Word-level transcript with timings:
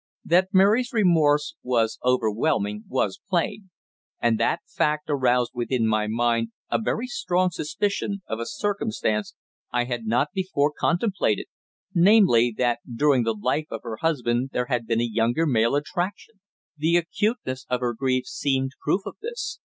That 0.25 0.47
Mary's 0.51 0.91
remorse 0.93 1.53
was 1.61 1.99
overwhelming 2.03 2.85
was 2.87 3.19
plain; 3.29 3.69
and 4.19 4.39
that 4.39 4.61
fact 4.65 5.03
aroused 5.11 5.51
within 5.53 5.85
my 5.85 6.07
mind 6.07 6.53
a 6.71 6.81
very 6.81 7.05
strong 7.05 7.51
suspicion 7.51 8.23
of 8.25 8.39
a 8.39 8.47
circumstance 8.47 9.35
I 9.71 9.83
had 9.83 10.05
not 10.05 10.29
before 10.33 10.73
contemplated, 10.75 11.45
namely, 11.93 12.51
that 12.57 12.79
during 12.91 13.25
the 13.25 13.35
life 13.39 13.67
of 13.69 13.81
her 13.83 13.97
husband 13.97 14.49
there 14.53 14.65
had 14.65 14.87
been 14.87 15.01
a 15.01 15.03
younger 15.03 15.45
male 15.45 15.75
attraction. 15.75 16.39
The 16.75 16.95
acuteness 16.97 17.67
of 17.69 17.81
her 17.81 17.93
grief 17.93 18.25
seemed 18.25 18.71
proof 18.83 19.01
of 19.05 19.17
this. 19.21 19.59